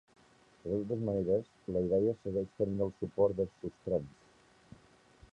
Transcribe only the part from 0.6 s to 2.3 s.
De totes maneres, la idea